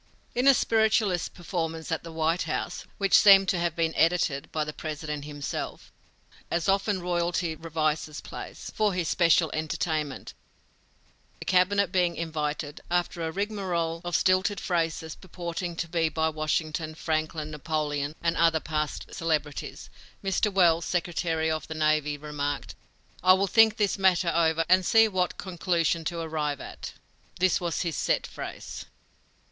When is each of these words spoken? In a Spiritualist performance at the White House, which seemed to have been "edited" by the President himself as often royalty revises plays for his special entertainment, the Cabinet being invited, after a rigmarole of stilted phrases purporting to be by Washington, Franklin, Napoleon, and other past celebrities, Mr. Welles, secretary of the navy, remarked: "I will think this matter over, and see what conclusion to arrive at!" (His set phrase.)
In 0.33 0.47
a 0.47 0.55
Spiritualist 0.55 1.35
performance 1.35 1.91
at 1.91 2.01
the 2.01 2.11
White 2.11 2.41
House, 2.49 2.85
which 2.97 3.15
seemed 3.19 3.47
to 3.49 3.59
have 3.59 3.75
been 3.75 3.93
"edited" 3.95 4.51
by 4.51 4.63
the 4.63 4.73
President 4.73 5.25
himself 5.25 5.91
as 6.49 6.67
often 6.67 6.99
royalty 7.03 7.53
revises 7.55 8.19
plays 8.19 8.71
for 8.75 8.95
his 8.95 9.07
special 9.07 9.51
entertainment, 9.53 10.33
the 11.37 11.45
Cabinet 11.45 11.91
being 11.91 12.15
invited, 12.15 12.81
after 12.89 13.21
a 13.21 13.31
rigmarole 13.31 14.01
of 14.03 14.15
stilted 14.15 14.59
phrases 14.59 15.13
purporting 15.13 15.75
to 15.75 15.87
be 15.87 16.09
by 16.09 16.29
Washington, 16.29 16.95
Franklin, 16.95 17.51
Napoleon, 17.51 18.15
and 18.23 18.35
other 18.35 18.59
past 18.59 19.13
celebrities, 19.13 19.91
Mr. 20.23 20.51
Welles, 20.51 20.83
secretary 20.83 21.51
of 21.51 21.67
the 21.67 21.75
navy, 21.75 22.17
remarked: 22.17 22.73
"I 23.21 23.33
will 23.33 23.45
think 23.45 23.77
this 23.77 23.99
matter 23.99 24.31
over, 24.33 24.65
and 24.67 24.83
see 24.83 25.07
what 25.07 25.37
conclusion 25.37 26.03
to 26.05 26.21
arrive 26.21 26.59
at!" 26.59 26.93
(His 27.39 27.59
set 27.95 28.25
phrase.) 28.25 28.85